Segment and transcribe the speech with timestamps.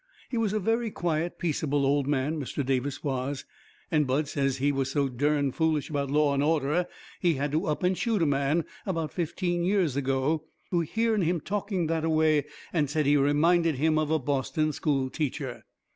[0.31, 2.65] He was a very quiet, peaceable old man, Mr.
[2.65, 3.45] Davis was,
[3.91, 6.87] and Bud says he was so dern foolish about law and order
[7.19, 11.39] he had to up and shoot a man, about fifteen years ago, who hearn him
[11.39, 15.65] talking that a way and said he reminded him of a Boston school teacher.